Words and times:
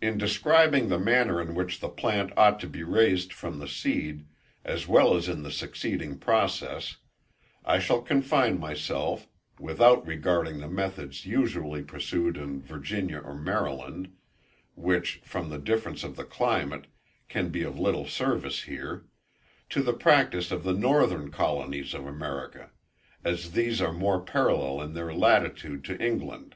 In 0.00 0.16
describing 0.16 0.88
the 0.88 0.98
manner 0.98 1.38
in 1.38 1.54
which 1.54 1.80
the 1.80 1.90
plant 1.90 2.32
ought 2.38 2.58
to 2.60 2.66
be 2.66 2.82
raised 2.82 3.34
from 3.34 3.58
the 3.58 3.68
seed, 3.68 4.24
as 4.64 4.88
well 4.88 5.14
as 5.14 5.28
in 5.28 5.42
the 5.42 5.50
succeeding 5.50 6.16
process, 6.18 6.96
I 7.62 7.78
shall 7.78 8.00
confine 8.00 8.58
myself 8.58 9.28
(without 9.60 10.06
regarding 10.06 10.56
the 10.60 10.70
methods 10.70 11.26
usually 11.26 11.82
pursued 11.82 12.38
in 12.38 12.62
Virginia 12.62 13.18
or 13.18 13.34
Maryland, 13.34 14.16
which, 14.74 15.20
from 15.22 15.50
the 15.50 15.58
difference 15.58 16.02
of 16.02 16.16
the 16.16 16.24
climate, 16.24 16.86
can 17.28 17.50
be 17.50 17.62
of 17.62 17.78
little 17.78 18.06
service 18.06 18.62
here) 18.62 19.04
to 19.68 19.82
the 19.82 19.92
practice 19.92 20.50
of 20.50 20.62
the 20.64 20.72
northern 20.72 21.30
colonies 21.30 21.92
of 21.92 22.06
America; 22.06 22.70
as 23.22 23.52
these 23.52 23.82
are 23.82 23.92
more 23.92 24.22
parallel 24.22 24.80
in 24.80 24.94
their 24.94 25.12
latitude 25.12 25.84
to 25.84 26.00
England. 26.02 26.54